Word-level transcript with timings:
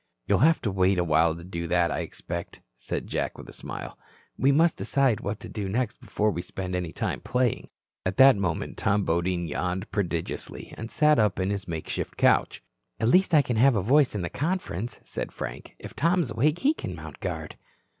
"You'll 0.25 0.39
have 0.39 0.59
to 0.61 0.71
wait 0.71 0.97
awhile 0.97 1.35
to 1.35 1.43
do 1.43 1.67
that, 1.67 1.91
I 1.91 1.99
expect," 1.99 2.59
said 2.75 3.05
Jack 3.05 3.37
with 3.37 3.47
a 3.47 3.53
smile. 3.53 3.99
"We 4.35 4.51
must 4.51 4.75
decide 4.75 5.19
what 5.19 5.39
to 5.41 5.47
do 5.47 5.69
next 5.69 5.97
before 6.01 6.31
we 6.31 6.41
spend 6.41 6.73
any 6.73 6.91
time 6.91 7.21
playing." 7.21 7.69
At 8.03 8.17
that 8.17 8.35
moment, 8.35 8.79
Tom 8.79 9.05
Bodine 9.05 9.47
yawned 9.47 9.91
prodigiously 9.91 10.73
and 10.75 10.89
sat 10.89 11.19
up 11.19 11.39
on 11.39 11.51
his 11.51 11.67
make 11.67 11.87
shift 11.87 12.17
couch. 12.17 12.63
"At 12.99 13.09
least 13.09 13.35
I 13.35 13.43
can 13.43 13.57
have 13.57 13.75
a 13.75 13.81
voice 13.83 14.15
in 14.15 14.23
the 14.23 14.29
conference," 14.31 14.99
said 15.03 15.31
Frank. 15.31 15.75
"If 15.77 15.95
Tom's 15.95 16.31
awake 16.31 16.57
he 16.57 16.73
can 16.73 16.95
mount 16.95 17.19
guard." 17.19 17.55